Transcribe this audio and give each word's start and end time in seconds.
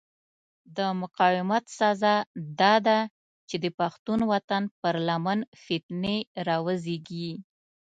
د 0.77 0.79
مقاومت 1.01 1.63
سزا 1.79 2.15
داده 2.61 2.99
چې 3.49 3.55
د 3.63 3.65
پښتون 3.79 4.19
وطن 4.31 4.63
پر 4.81 4.95
لمن 5.07 5.39
فتنې 5.63 6.17
را 6.47 6.57
وزېږي. 6.65 7.31